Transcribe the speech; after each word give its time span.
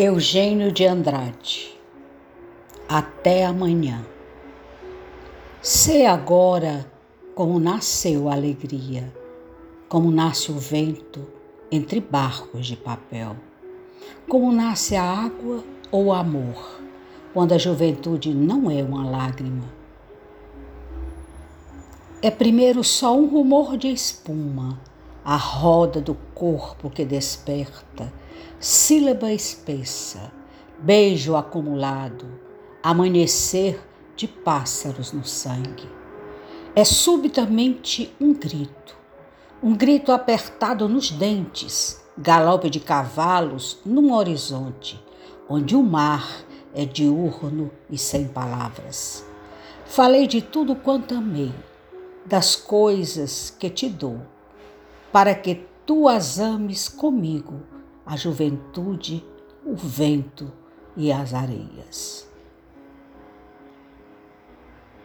Eugênio 0.00 0.70
de 0.70 0.86
Andrade. 0.86 1.76
Até 2.88 3.44
amanhã. 3.44 4.06
Sei 5.60 6.06
agora 6.06 6.88
como 7.34 7.58
nasceu 7.58 8.28
a 8.28 8.34
alegria, 8.34 9.12
como 9.88 10.12
nasce 10.12 10.52
o 10.52 10.54
vento 10.54 11.26
entre 11.68 12.00
barcos 12.00 12.68
de 12.68 12.76
papel, 12.76 13.34
como 14.28 14.52
nasce 14.52 14.94
a 14.94 15.02
água 15.02 15.64
ou 15.90 16.04
o 16.04 16.12
amor, 16.12 16.80
quando 17.34 17.54
a 17.54 17.58
juventude 17.58 18.32
não 18.32 18.70
é 18.70 18.80
uma 18.84 19.04
lágrima. 19.04 19.68
É 22.22 22.30
primeiro 22.30 22.84
só 22.84 23.16
um 23.16 23.26
rumor 23.26 23.76
de 23.76 23.88
espuma, 23.88 24.78
a 25.28 25.36
roda 25.36 26.00
do 26.00 26.14
corpo 26.34 26.88
que 26.88 27.04
desperta 27.04 28.10
sílaba 28.58 29.30
espessa, 29.30 30.32
beijo 30.78 31.36
acumulado, 31.36 32.24
amanhecer 32.82 33.78
de 34.16 34.26
pássaros 34.26 35.12
no 35.12 35.26
sangue. 35.26 35.86
É 36.74 36.82
subitamente 36.82 38.10
um 38.18 38.32
grito, 38.32 38.96
um 39.62 39.76
grito 39.76 40.12
apertado 40.12 40.88
nos 40.88 41.10
dentes, 41.10 42.02
galope 42.16 42.70
de 42.70 42.80
cavalos 42.80 43.80
num 43.84 44.14
horizonte, 44.14 44.98
onde 45.46 45.76
o 45.76 45.82
mar 45.82 46.26
é 46.74 46.86
diurno 46.86 47.70
e 47.90 47.98
sem 47.98 48.26
palavras. 48.26 49.26
Falei 49.84 50.26
de 50.26 50.40
tudo 50.40 50.74
quanto 50.74 51.14
amei, 51.14 51.52
das 52.24 52.56
coisas 52.56 53.54
que 53.58 53.68
te 53.68 53.90
dou, 53.90 54.22
para 55.12 55.34
que 55.34 55.66
tu 55.86 56.08
as 56.08 56.38
ames 56.38 56.88
comigo 56.88 57.62
a 58.04 58.16
juventude, 58.16 59.24
o 59.64 59.74
vento 59.74 60.52
e 60.96 61.10
as 61.10 61.34
areias. 61.34 62.27